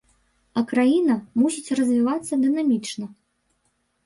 [0.61, 3.05] А краіна мусіць развівацца дынамічна.